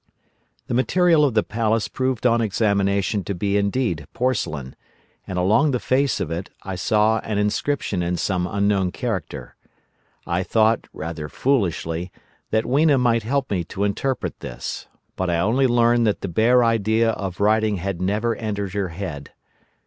"The 0.65 0.73
material 0.73 1.23
of 1.23 1.35
the 1.35 1.43
Palace 1.43 1.87
proved 1.87 2.25
on 2.25 2.41
examination 2.41 3.23
to 3.25 3.35
be 3.35 3.55
indeed 3.55 4.07
porcelain, 4.15 4.75
and 5.27 5.37
along 5.37 5.69
the 5.69 5.79
face 5.79 6.19
of 6.19 6.31
it 6.31 6.49
I 6.63 6.73
saw 6.73 7.19
an 7.19 7.37
inscription 7.37 8.01
in 8.01 8.17
some 8.17 8.47
unknown 8.47 8.93
character. 8.93 9.55
I 10.25 10.41
thought, 10.41 10.87
rather 10.91 11.29
foolishly, 11.29 12.11
that 12.49 12.65
Weena 12.65 12.97
might 12.97 13.21
help 13.21 13.51
me 13.51 13.63
to 13.65 13.83
interpret 13.83 14.39
this, 14.39 14.87
but 15.15 15.29
I 15.29 15.37
only 15.37 15.67
learnt 15.67 16.05
that 16.05 16.21
the 16.21 16.27
bare 16.27 16.63
idea 16.63 17.11
of 17.11 17.39
writing 17.39 17.75
had 17.77 18.01
never 18.01 18.35
entered 18.37 18.73
her 18.73 18.87
head. 18.87 19.29